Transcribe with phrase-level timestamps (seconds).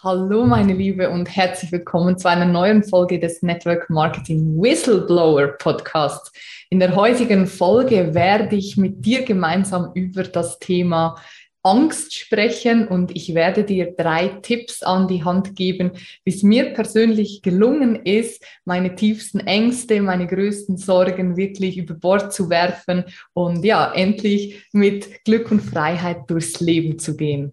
[0.00, 6.30] Hallo meine Liebe und herzlich willkommen zu einer neuen Folge des Network Marketing Whistleblower Podcasts.
[6.70, 11.16] In der heutigen Folge werde ich mit dir gemeinsam über das Thema
[11.64, 15.90] Angst sprechen und ich werde dir drei Tipps an die Hand geben,
[16.24, 22.32] wie es mir persönlich gelungen ist, meine tiefsten Ängste, meine größten Sorgen wirklich über Bord
[22.32, 23.02] zu werfen
[23.32, 27.52] und ja, endlich mit Glück und Freiheit durchs Leben zu gehen.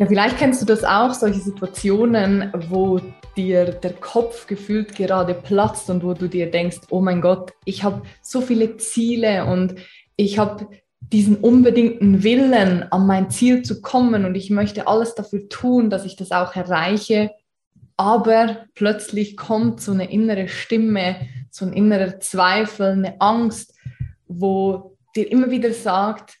[0.00, 3.00] Ja, vielleicht kennst du das auch, solche Situationen, wo
[3.36, 7.84] dir der Kopf gefühlt gerade platzt und wo du dir denkst, oh mein Gott, ich
[7.84, 9.76] habe so viele Ziele und
[10.16, 10.66] ich habe
[11.00, 16.04] diesen unbedingten Willen, an mein Ziel zu kommen und ich möchte alles dafür tun, dass
[16.04, 17.30] ich das auch erreiche.
[17.96, 23.74] Aber plötzlich kommt so eine innere Stimme, so ein innerer Zweifel, eine Angst,
[24.26, 26.38] wo dir immer wieder sagt,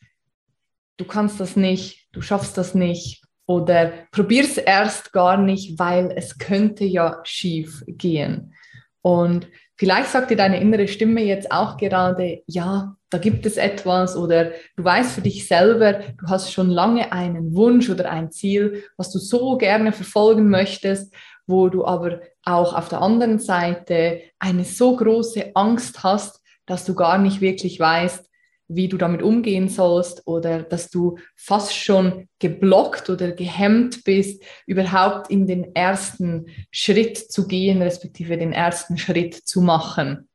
[0.96, 6.12] du kannst das nicht, du schaffst das nicht, oder probier es erst gar nicht, weil
[6.16, 8.54] es könnte ja schief gehen.
[9.02, 14.16] Und vielleicht sagt dir deine innere Stimme jetzt auch gerade, ja, da gibt es etwas
[14.16, 18.84] oder du weißt für dich selber, du hast schon lange einen Wunsch oder ein Ziel,
[18.96, 21.14] was du so gerne verfolgen möchtest,
[21.46, 26.94] wo du aber auch auf der anderen Seite eine so große Angst hast, dass du
[26.94, 28.28] gar nicht wirklich weißt,
[28.68, 35.30] wie du damit umgehen sollst oder dass du fast schon geblockt oder gehemmt bist, überhaupt
[35.30, 40.28] in den ersten Schritt zu gehen, respektive den ersten Schritt zu machen.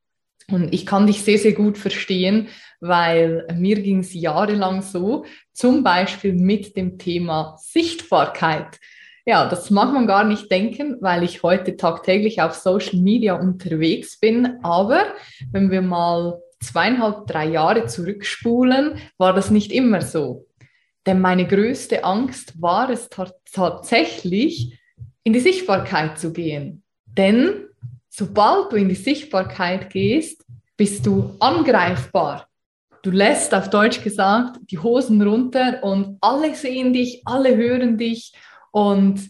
[0.52, 2.48] Und ich kann dich sehr, sehr gut verstehen,
[2.80, 8.80] weil mir ging es jahrelang so, zum Beispiel mit dem Thema Sichtbarkeit.
[9.26, 14.20] Ja, das mag man gar nicht denken, weil ich heute tagtäglich auf Social Media unterwegs
[14.20, 14.58] bin.
[14.64, 15.04] Aber
[15.52, 20.48] wenn wir mal zweieinhalb, drei Jahre zurückspulen, war das nicht immer so.
[21.06, 23.10] Denn meine größte Angst war es
[23.52, 24.80] tatsächlich,
[25.24, 26.84] in die Sichtbarkeit zu gehen.
[27.06, 27.68] Denn
[28.10, 30.46] sobald du in die Sichtbarkeit gehst,
[30.78, 32.48] bist du angreifbar.
[33.02, 38.34] Du lässt auf Deutsch gesagt die Hosen runter und alle sehen dich, alle hören dich
[38.72, 39.30] und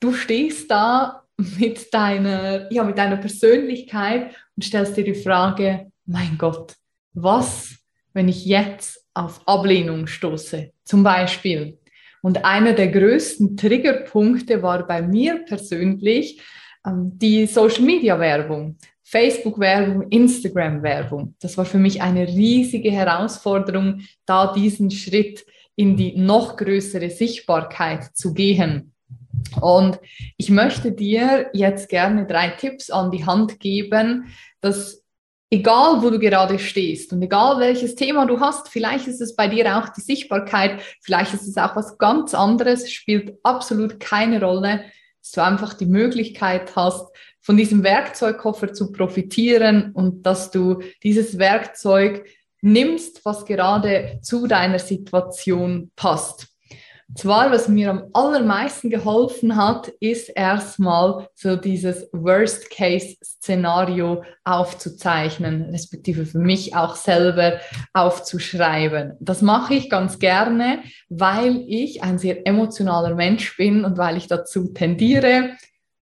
[0.00, 6.36] du stehst da mit deiner, ja, mit deiner Persönlichkeit und stellst dir die Frage, mein
[6.38, 6.74] Gott,
[7.12, 7.76] was,
[8.12, 10.72] wenn ich jetzt auf Ablehnung stoße?
[10.84, 11.78] Zum Beispiel.
[12.22, 16.40] Und einer der größten Triggerpunkte war bei mir persönlich
[16.86, 18.78] ähm, die Social-Media-Werbung.
[19.02, 21.34] Facebook-Werbung, Instagram-Werbung.
[21.38, 25.44] Das war für mich eine riesige Herausforderung, da diesen Schritt
[25.76, 28.94] in die noch größere Sichtbarkeit zu gehen.
[29.60, 30.00] Und
[30.36, 35.03] ich möchte dir jetzt gerne drei Tipps an die Hand geben, dass
[35.54, 39.46] egal wo du gerade stehst und egal welches Thema du hast, vielleicht ist es bei
[39.46, 44.84] dir auch die Sichtbarkeit, vielleicht ist es auch was ganz anderes, spielt absolut keine Rolle,
[45.20, 47.08] dass du einfach die Möglichkeit hast,
[47.40, 52.26] von diesem Werkzeugkoffer zu profitieren und dass du dieses Werkzeug
[52.60, 56.48] nimmst, was gerade zu deiner Situation passt.
[57.16, 66.40] Zwar, was mir am allermeisten geholfen hat, ist erstmal so dieses Worst-Case-Szenario aufzuzeichnen, respektive für
[66.40, 67.60] mich auch selber
[67.92, 69.12] aufzuschreiben.
[69.20, 74.26] Das mache ich ganz gerne, weil ich ein sehr emotionaler Mensch bin und weil ich
[74.26, 75.50] dazu tendiere,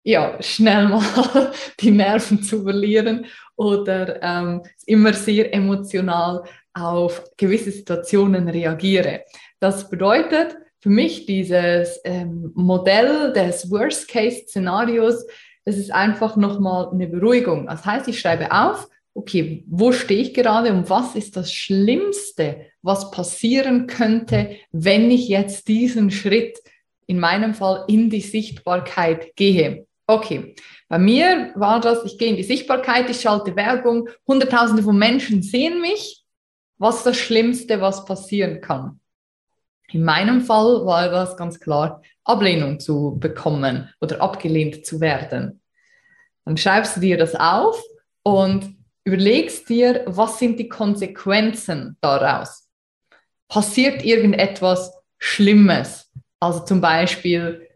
[0.04, 8.48] ja, schnell mal die Nerven zu verlieren oder ähm, immer sehr emotional auf gewisse Situationen
[8.48, 9.24] reagiere.
[9.58, 15.26] Das bedeutet, für mich dieses ähm, Modell des Worst-Case-Szenarios,
[15.64, 17.66] das ist einfach nochmal eine Beruhigung.
[17.66, 22.66] Das heißt, ich schreibe auf, okay, wo stehe ich gerade und was ist das Schlimmste,
[22.82, 26.58] was passieren könnte, wenn ich jetzt diesen Schritt,
[27.06, 29.86] in meinem Fall, in die Sichtbarkeit gehe.
[30.06, 30.54] Okay,
[30.88, 35.42] bei mir war das, ich gehe in die Sichtbarkeit, ich schalte Werbung, Hunderttausende von Menschen
[35.42, 36.24] sehen mich.
[36.78, 38.99] Was ist das Schlimmste, was passieren kann?
[39.92, 45.60] In meinem Fall war das ganz klar, Ablehnung zu bekommen oder abgelehnt zu werden.
[46.44, 47.80] Dann schreibst du dir das auf
[48.22, 52.68] und überlegst dir, was sind die Konsequenzen daraus?
[53.48, 56.10] Passiert irgendetwas Schlimmes?
[56.38, 57.66] Also zum Beispiel,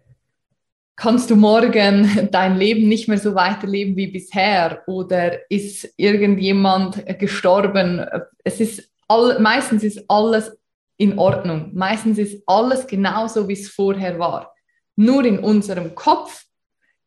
[0.96, 8.06] kannst du morgen dein Leben nicht mehr so weiterleben wie bisher oder ist irgendjemand gestorben?
[8.44, 10.56] Es ist all, meistens ist alles
[10.96, 11.70] in Ordnung.
[11.74, 14.54] Meistens ist alles genauso, wie es vorher war.
[14.96, 16.44] Nur in unserem Kopf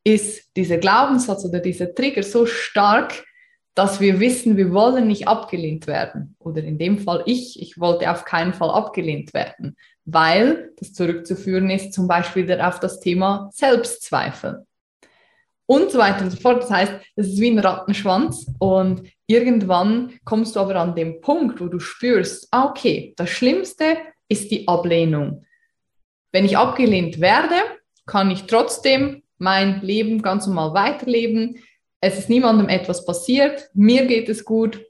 [0.04, 3.26] ist dieser Glaubenssatz oder dieser Trigger so stark,
[3.76, 6.36] dass wir wissen, wir wollen nicht abgelehnt werden.
[6.40, 11.70] Oder in dem Fall ich, ich wollte auf keinen Fall abgelehnt werden, weil das zurückzuführen
[11.70, 14.66] ist zum Beispiel auf das Thema Selbstzweifel
[15.68, 16.64] und so weiter und so fort.
[16.64, 21.62] Das heißt, es ist wie ein Rattenschwanz und irgendwann kommst du aber an den Punkt,
[21.62, 23.98] wo du spürst, ah, okay, das Schlimmste
[24.30, 25.46] ist die Ablehnung.
[26.32, 27.56] Wenn ich abgelehnt werde,
[28.06, 31.58] kann ich trotzdem mein Leben ganz normal weiterleben.
[32.02, 33.70] Es ist niemandem etwas passiert.
[33.74, 34.84] Mir geht es gut.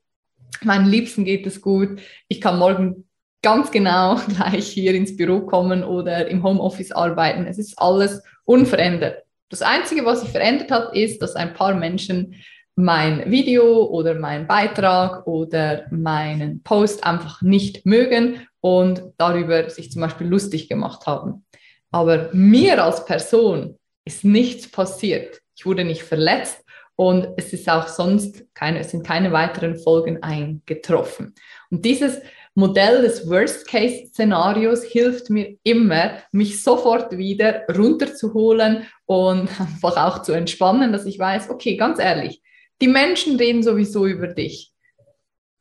[0.63, 2.01] Meinen Liebsten geht es gut.
[2.27, 3.07] Ich kann morgen
[3.41, 7.45] ganz genau gleich hier ins Büro kommen oder im Homeoffice arbeiten.
[7.45, 9.23] Es ist alles unverändert.
[9.49, 12.35] Das Einzige, was sich verändert hat, ist, dass ein paar Menschen
[12.77, 20.01] mein Video oder meinen Beitrag oder meinen Post einfach nicht mögen und darüber sich zum
[20.03, 21.43] Beispiel lustig gemacht haben.
[21.89, 25.41] Aber mir als Person ist nichts passiert.
[25.55, 26.63] Ich wurde nicht verletzt
[26.95, 31.33] und es ist auch sonst keine, es sind keine weiteren Folgen eingetroffen.
[31.71, 32.19] Und dieses
[32.53, 40.91] Modell des Worst-Case-Szenarios hilft mir immer, mich sofort wieder runterzuholen und einfach auch zu entspannen,
[40.91, 42.43] dass ich weiß, okay, ganz ehrlich,
[42.81, 44.73] die Menschen reden sowieso über dich.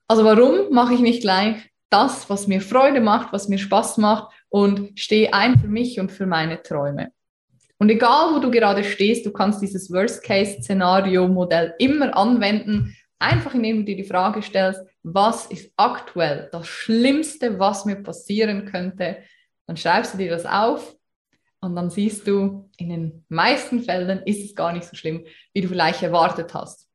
[0.09, 1.57] Also warum mache ich nicht gleich
[1.91, 6.13] das, was mir Freude macht, was mir Spaß macht und stehe ein für mich und
[6.13, 7.11] für meine Träume?
[7.79, 13.85] Und egal, wo du gerade stehst, du kannst dieses Worst-Case-Szenario-Modell immer anwenden, einfach indem du
[13.85, 19.19] dir die Frage stellst, was ist aktuell das Schlimmste, was mir passieren könnte,
[19.67, 20.97] dann schreibst du dir das auf
[21.61, 25.61] und dann siehst du, in den meisten Fällen ist es gar nicht so schlimm, wie
[25.61, 26.86] du vielleicht erwartet hast.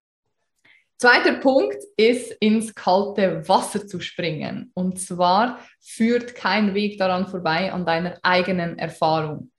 [1.01, 4.69] Zweiter Punkt ist, ins kalte Wasser zu springen.
[4.75, 9.49] Und zwar führt kein Weg daran vorbei an deiner eigenen Erfahrung.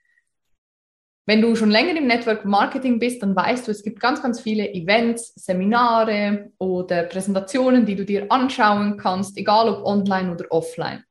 [1.27, 4.41] Wenn du schon länger im Network Marketing bist, dann weißt du, es gibt ganz, ganz
[4.41, 11.03] viele Events, Seminare oder Präsentationen, die du dir anschauen kannst, egal ob online oder offline.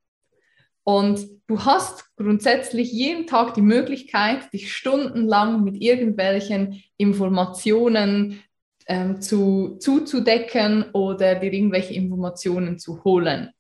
[0.84, 8.42] Und du hast grundsätzlich jeden Tag die Möglichkeit, dich stundenlang mit irgendwelchen Informationen
[8.88, 13.52] ähm, zu, zuzudecken oder dir irgendwelche Informationen zu holen.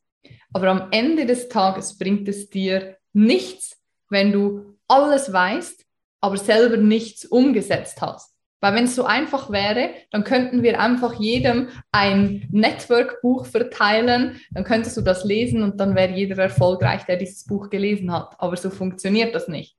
[0.54, 3.78] Aber am Ende des Tages bringt es dir nichts,
[4.10, 5.86] wenn du alles weißt,
[6.20, 8.32] aber selber nichts umgesetzt hast.
[8.60, 14.64] Weil wenn es so einfach wäre, dann könnten wir einfach jedem ein Network-Buch verteilen, dann
[14.64, 18.36] könntest du das lesen und dann wäre jeder erfolgreich, der dieses Buch gelesen hat.
[18.38, 19.76] Aber so funktioniert das nicht.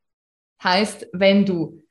[0.63, 1.82] Heißt, wenn du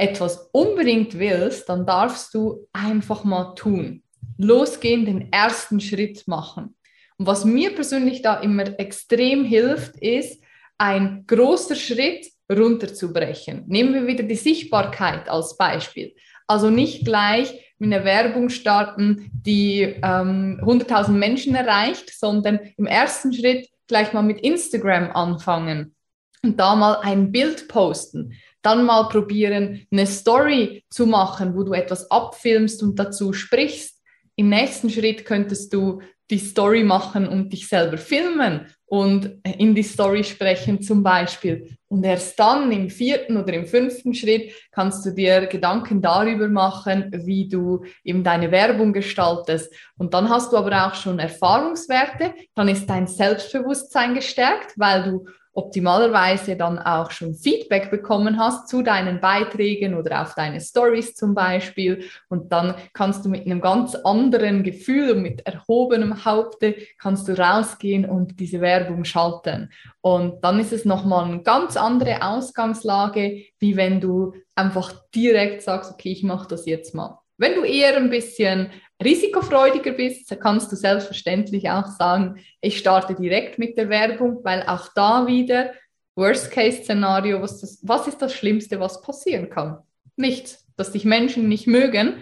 [0.00, 4.02] etwas unbedingt willst, dann darfst du einfach mal tun.
[4.38, 6.74] Losgehen, den ersten Schritt machen.
[7.18, 10.42] Und was mir persönlich da immer extrem hilft, ist
[10.78, 13.64] ein großer Schritt, runterzubrechen.
[13.68, 16.14] Nehmen wir wieder die Sichtbarkeit als Beispiel.
[16.48, 23.32] Also nicht gleich mit einer Werbung starten, die ähm, 100.000 Menschen erreicht, sondern im ersten
[23.32, 25.94] Schritt gleich mal mit Instagram anfangen
[26.42, 28.32] und da mal ein Bild posten.
[28.62, 34.00] Dann mal probieren, eine Story zu machen, wo du etwas abfilmst und dazu sprichst.
[34.36, 39.82] Im nächsten Schritt könntest du die Story machen und dich selber filmen und in die
[39.82, 41.76] Story sprechen zum Beispiel.
[41.90, 47.10] Und erst dann im vierten oder im fünften Schritt kannst du dir Gedanken darüber machen,
[47.26, 49.74] wie du eben deine Werbung gestaltest.
[49.98, 55.26] Und dann hast du aber auch schon Erfahrungswerte, dann ist dein Selbstbewusstsein gestärkt, weil du
[55.52, 61.34] optimalerweise dann auch schon Feedback bekommen hast zu deinen Beiträgen oder auf deine Stories zum
[61.34, 62.04] Beispiel.
[62.28, 67.36] Und dann kannst du mit einem ganz anderen Gefühl und mit erhobenem Haupte kannst du
[67.36, 69.70] rausgehen und diese Werbung schalten.
[70.00, 75.92] Und dann ist es nochmal eine ganz andere Ausgangslage, wie wenn du einfach direkt sagst,
[75.92, 77.18] okay, ich mache das jetzt mal.
[77.36, 78.70] Wenn du eher ein bisschen
[79.02, 84.88] risikofreudiger bist, kannst du selbstverständlich auch sagen, ich starte direkt mit der Werbung, weil auch
[84.94, 85.70] da wieder
[86.16, 89.78] Worst-Case-Szenario, was, was ist das Schlimmste, was passieren kann?
[90.16, 92.16] Nichts, dass dich Menschen nicht mögen.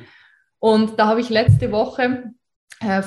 [0.61, 2.33] Und da habe ich letzte Woche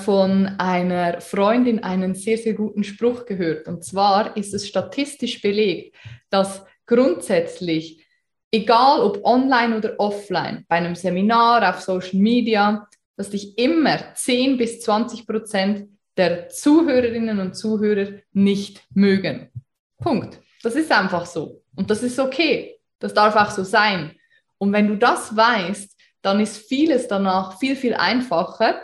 [0.03, 3.67] von einer Freundin einen sehr, sehr guten Spruch gehört.
[3.67, 5.95] Und zwar ist es statistisch belegt,
[6.29, 8.05] dass grundsätzlich,
[8.51, 14.57] egal ob online oder offline, bei einem Seminar, auf Social Media, dass dich immer 10
[14.57, 15.87] bis 20 Prozent
[16.17, 19.49] der Zuhörerinnen und Zuhörer nicht mögen.
[19.97, 20.39] Punkt.
[20.63, 21.63] Das ist einfach so.
[21.75, 22.79] Und das ist okay.
[22.99, 24.15] Das darf auch so sein.
[24.57, 28.81] Und wenn du das weißt, dann ist vieles danach viel, viel einfacher.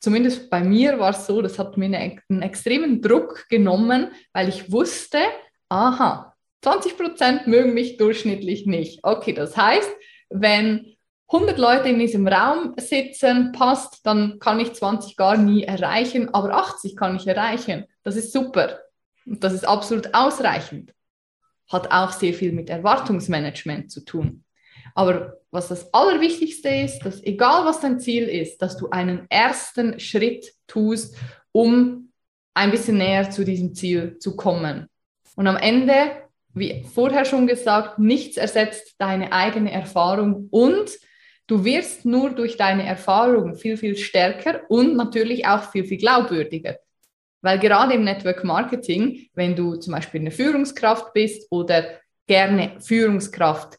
[0.00, 4.70] Zumindest bei mir war es so, das hat mir einen extremen Druck genommen, weil ich
[4.70, 5.18] wusste,
[5.68, 9.00] aha, 20 Prozent mögen mich durchschnittlich nicht.
[9.02, 9.90] Okay, das heißt,
[10.30, 10.96] wenn
[11.30, 16.54] 100 Leute in diesem Raum sitzen, passt, dann kann ich 20 gar nie erreichen, aber
[16.54, 17.84] 80 kann ich erreichen.
[18.02, 18.80] Das ist super.
[19.26, 20.94] Das ist absolut ausreichend.
[21.70, 24.44] Hat auch sehr viel mit Erwartungsmanagement zu tun.
[24.94, 29.98] Aber was das Allerwichtigste ist, dass egal was dein Ziel ist, dass du einen ersten
[30.00, 31.16] Schritt tust,
[31.52, 32.12] um
[32.54, 34.88] ein bisschen näher zu diesem Ziel zu kommen.
[35.36, 35.94] Und am Ende,
[36.54, 40.90] wie vorher schon gesagt, nichts ersetzt deine eigene Erfahrung und
[41.48, 46.78] Du wirst nur durch deine Erfahrung viel, viel stärker und natürlich auch viel, viel glaubwürdiger.
[47.40, 53.78] Weil gerade im Network Marketing, wenn du zum Beispiel eine Führungskraft bist oder gerne Führungskraft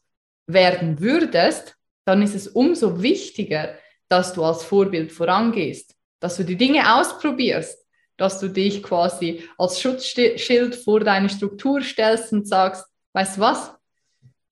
[0.50, 1.75] werden würdest,
[2.06, 3.75] dann ist es umso wichtiger,
[4.08, 7.86] dass du als Vorbild vorangehst, dass du die Dinge ausprobierst,
[8.18, 13.72] dass du dich quasi als Schutzschild vor deine Struktur stellst und sagst, weißt du was,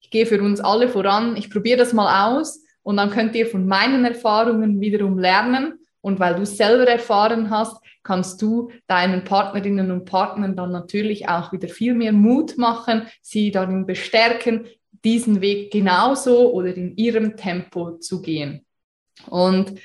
[0.00, 3.46] ich gehe für uns alle voran, ich probiere das mal aus und dann könnt ihr
[3.46, 5.74] von meinen Erfahrungen wiederum lernen.
[6.00, 11.52] Und weil du selber erfahren hast, kannst du deinen Partnerinnen und Partnern dann natürlich auch
[11.52, 14.66] wieder viel mehr Mut machen, sie darin bestärken,
[15.04, 18.66] diesen Weg genauso oder in ihrem Tempo zu gehen.
[19.28, 19.80] Und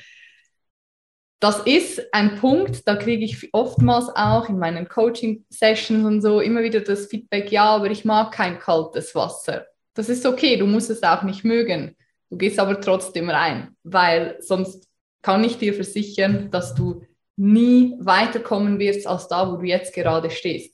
[1.39, 6.63] das ist ein Punkt, da kriege ich oftmals auch in meinen Coaching-Sessions und so immer
[6.63, 9.65] wieder das Feedback, ja, aber ich mag kein kaltes Wasser.
[9.93, 11.97] Das ist okay, du musst es auch nicht mögen.
[12.29, 14.87] Du gehst aber trotzdem rein, weil sonst
[15.21, 17.03] kann ich dir versichern, dass du
[17.35, 20.73] nie weiterkommen wirst als da, wo du jetzt gerade stehst.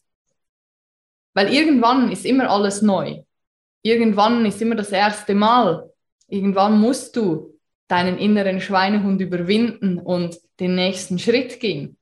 [1.33, 3.23] Weil irgendwann ist immer alles neu.
[3.81, 5.89] Irgendwann ist immer das erste Mal.
[6.27, 11.97] Irgendwann musst du deinen inneren Schweinehund überwinden und den nächsten Schritt gehen.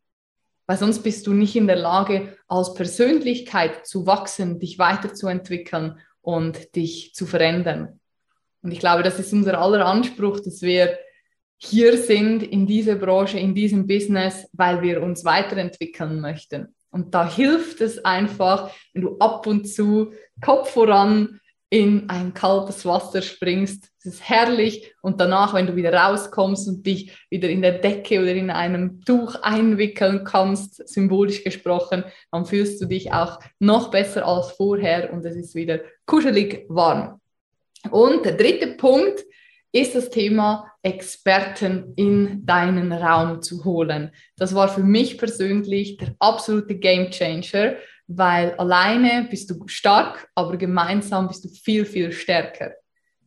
[0.66, 6.76] Weil sonst bist du nicht in der Lage, als Persönlichkeit zu wachsen, dich weiterzuentwickeln und
[6.76, 8.02] dich zu verändern.
[8.62, 10.98] Und ich glaube, das ist unser aller Anspruch, dass wir
[11.58, 16.76] hier sind in dieser Branche, in diesem Business, weil wir uns weiterentwickeln möchten.
[16.90, 21.40] Und da hilft es einfach, wenn du ab und zu Kopf voran
[21.70, 23.90] in ein kaltes Wasser springst.
[24.00, 24.94] Es ist herrlich.
[25.02, 29.02] Und danach, wenn du wieder rauskommst und dich wieder in der Decke oder in einem
[29.02, 35.26] Tuch einwickeln kannst, symbolisch gesprochen, dann fühlst du dich auch noch besser als vorher und
[35.26, 37.20] es ist wieder kuschelig warm.
[37.92, 39.24] Und der dritte Punkt
[39.74, 44.12] ist das Thema Experten in deinen Raum zu holen.
[44.38, 47.76] Das war für mich persönlich der absolute Game Changer,
[48.08, 52.74] weil alleine bist du stark, aber gemeinsam bist du viel, viel stärker.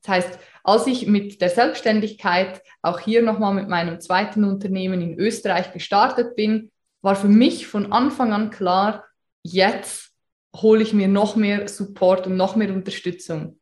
[0.02, 5.18] Das heißt, als ich mit der Selbstständigkeit auch hier nochmal mit meinem zweiten Unternehmen in
[5.18, 6.70] Österreich gestartet bin,
[7.02, 9.04] war für mich von Anfang an klar,
[9.42, 10.10] jetzt
[10.54, 13.60] hole ich mir noch mehr Support und noch mehr Unterstützung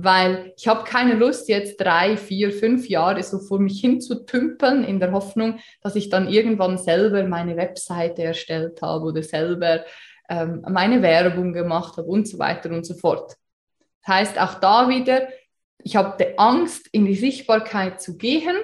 [0.00, 4.24] weil ich habe keine Lust, jetzt drei, vier, fünf Jahre so vor mich hin zu
[4.24, 9.84] tümpeln, in der Hoffnung, dass ich dann irgendwann selber meine Webseite erstellt habe oder selber
[10.28, 13.36] ähm, meine Werbung gemacht habe und so weiter und so fort.
[14.04, 15.28] Das heißt, auch da wieder,
[15.82, 18.56] ich habe Angst, in die Sichtbarkeit zu gehen.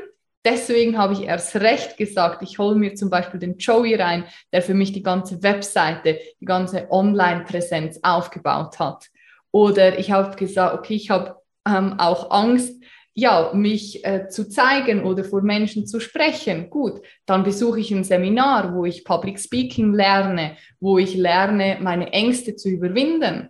[0.45, 4.63] Deswegen habe ich erst recht gesagt, ich hole mir zum Beispiel den Joey rein, der
[4.63, 9.09] für mich die ganze Webseite, die ganze Online-Präsenz aufgebaut hat
[9.55, 12.83] oder ich habe gesagt, okay, ich habe ähm, auch Angst,
[13.15, 16.69] ja, mich äh, zu zeigen oder vor Menschen zu sprechen.
[16.69, 22.13] Gut, dann besuche ich ein Seminar, wo ich Public Speaking lerne, wo ich lerne, meine
[22.13, 23.49] Ängste zu überwinden.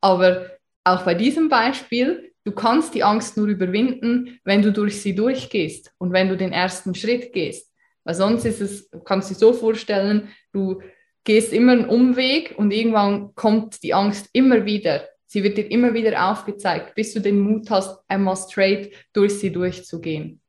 [0.00, 0.46] Aber
[0.82, 5.92] auch bei diesem Beispiel, du kannst die Angst nur überwinden, wenn du durch sie durchgehst
[5.98, 7.72] und wenn du den ersten Schritt gehst.
[8.02, 10.80] Weil sonst ist es, du kannst dir so vorstellen, du
[11.24, 15.08] gehst immer einen Umweg und irgendwann kommt die Angst immer wieder.
[15.26, 19.50] Sie wird dir immer wieder aufgezeigt, bis du den Mut hast, einmal straight durch sie
[19.50, 20.40] durchzugehen.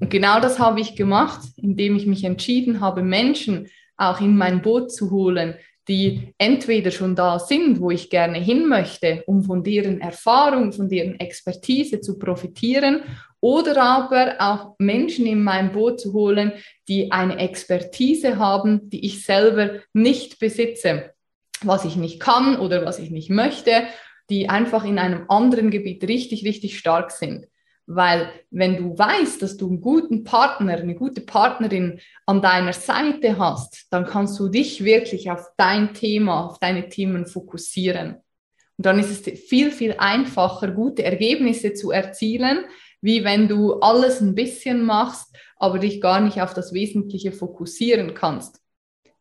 [0.00, 4.62] Und genau das habe ich gemacht, indem ich mich entschieden habe, Menschen auch in mein
[4.62, 5.54] Boot zu holen,
[5.88, 10.88] die entweder schon da sind, wo ich gerne hin möchte, um von deren Erfahrung, von
[10.88, 13.02] deren Expertise zu profitieren,
[13.40, 16.52] oder aber auch Menschen in mein Boot zu holen,
[16.88, 21.14] die eine Expertise haben, die ich selber nicht besitze,
[21.62, 23.84] was ich nicht kann oder was ich nicht möchte
[24.30, 27.46] die einfach in einem anderen Gebiet richtig, richtig stark sind.
[27.86, 33.38] Weil wenn du weißt, dass du einen guten Partner, eine gute Partnerin an deiner Seite
[33.38, 38.16] hast, dann kannst du dich wirklich auf dein Thema, auf deine Themen fokussieren.
[38.76, 42.66] Und dann ist es viel, viel einfacher, gute Ergebnisse zu erzielen,
[43.00, 48.12] wie wenn du alles ein bisschen machst, aber dich gar nicht auf das Wesentliche fokussieren
[48.12, 48.60] kannst.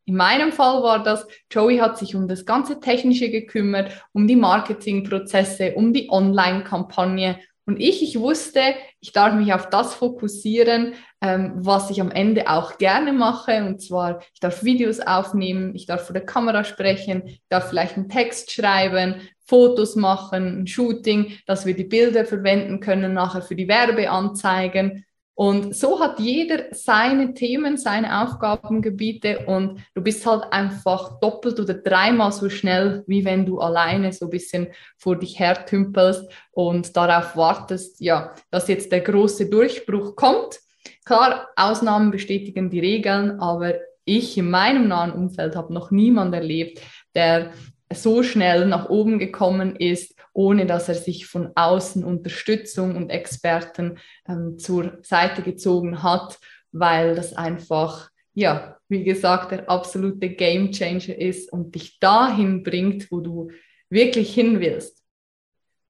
[0.07, 4.37] In meinem Fall war das, Joey hat sich um das ganze Technische gekümmert, um die
[4.37, 7.39] Marketingprozesse, um die Online-Kampagne.
[7.65, 8.61] Und ich, ich wusste,
[9.01, 13.65] ich darf mich auf das fokussieren, ähm, was ich am Ende auch gerne mache.
[13.65, 17.97] Und zwar, ich darf Videos aufnehmen, ich darf vor der Kamera sprechen, ich darf vielleicht
[17.97, 23.55] einen Text schreiben, Fotos machen, ein Shooting, dass wir die Bilder verwenden können nachher für
[23.55, 25.03] die Werbeanzeigen.
[25.39, 31.75] Und so hat jeder seine Themen, seine Aufgabengebiete und du bist halt einfach doppelt oder
[31.75, 37.37] dreimal so schnell, wie wenn du alleine so ein bisschen vor dich hertümpelst und darauf
[37.37, 40.57] wartest, ja, dass jetzt der große Durchbruch kommt.
[41.05, 43.75] Klar, Ausnahmen bestätigen die Regeln, aber
[44.05, 46.81] ich in meinem nahen Umfeld habe noch niemand erlebt,
[47.13, 47.51] der
[47.93, 53.97] so schnell nach oben gekommen ist, ohne dass er sich von außen Unterstützung und Experten
[54.29, 56.37] ähm, zur Seite gezogen hat,
[56.71, 63.11] weil das einfach, ja, wie gesagt, der absolute Game Changer ist und dich dahin bringt,
[63.11, 63.49] wo du
[63.89, 65.03] wirklich hin willst.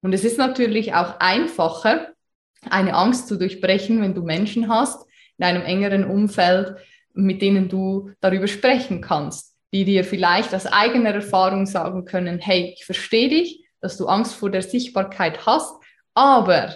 [0.00, 2.14] Und es ist natürlich auch einfacher,
[2.70, 6.74] eine Angst zu durchbrechen, wenn du Menschen hast in einem engeren Umfeld,
[7.12, 12.74] mit denen du darüber sprechen kannst die dir vielleicht aus eigener Erfahrung sagen können, hey,
[12.74, 15.74] ich verstehe dich, dass du Angst vor der Sichtbarkeit hast,
[16.14, 16.74] aber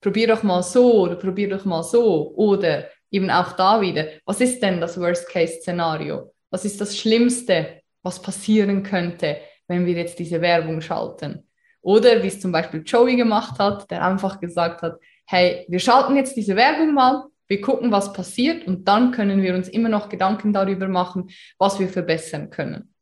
[0.00, 4.40] probier doch mal so oder probier doch mal so oder eben auch da wieder, was
[4.40, 6.32] ist denn das Worst-Case-Szenario?
[6.50, 11.48] Was ist das Schlimmste, was passieren könnte, wenn wir jetzt diese Werbung schalten?
[11.80, 16.16] Oder wie es zum Beispiel Joey gemacht hat, der einfach gesagt hat, hey, wir schalten
[16.16, 20.08] jetzt diese Werbung mal wir gucken, was passiert und dann können wir uns immer noch
[20.08, 22.93] Gedanken darüber machen, was wir verbessern können.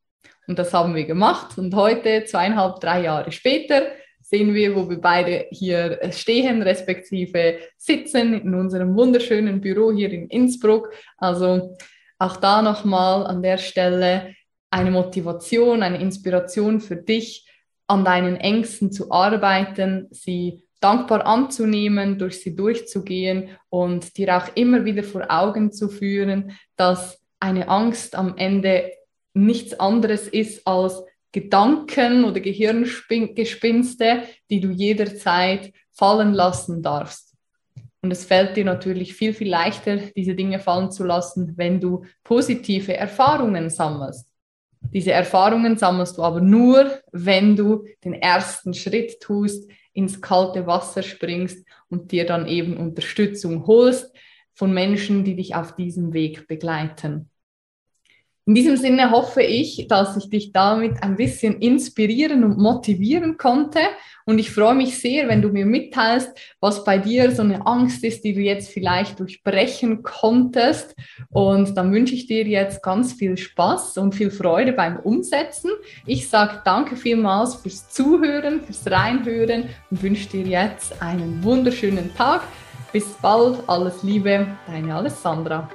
[0.47, 3.83] Und das haben wir gemacht und heute, zweieinhalb, drei Jahre später,
[4.21, 10.29] sehen wir, wo wir beide hier stehen, respektive sitzen in unserem wunderschönen Büro hier in
[10.29, 10.93] Innsbruck.
[11.19, 11.77] Also
[12.19, 14.35] auch da nochmal an der Stelle
[14.71, 17.47] eine Motivation, eine Inspiration für dich,
[17.87, 24.85] an deinen Ängsten zu arbeiten, sie dankbar anzunehmen, durch sie durchzugehen und dir auch immer
[24.85, 28.93] wieder vor Augen zu führen, dass eine Angst am Ende
[29.35, 31.03] nichts anderes ist als
[31.33, 37.35] Gedanken oder Gehirngespinste, die du jederzeit fallen lassen darfst.
[38.03, 42.05] Und es fällt dir natürlich viel, viel leichter, diese Dinge fallen zu lassen, wenn du
[42.25, 44.29] positive Erfahrungen sammelst.
[44.93, 51.03] Diese Erfahrungen sammelst du aber nur, wenn du den ersten Schritt tust, ins kalte Wasser
[51.03, 54.13] springst und dir dann eben Unterstützung holst
[54.53, 57.31] von Menschen, die dich auf diesem Weg begleiten.
[58.45, 63.79] In diesem Sinne hoffe ich, dass ich dich damit ein bisschen inspirieren und motivieren konnte.
[64.25, 68.03] Und ich freue mich sehr, wenn du mir mitteilst, was bei dir so eine Angst
[68.03, 70.97] ist, die du jetzt vielleicht durchbrechen konntest.
[71.31, 75.71] Und dann wünsche ich dir jetzt ganz viel Spaß und viel Freude beim Umsetzen.
[76.05, 82.43] Ich sage danke vielmals fürs Zuhören, fürs Reinhören und wünsche dir jetzt einen wunderschönen Tag.
[82.93, 85.69] Bis bald, alles Liebe, deine Alessandra.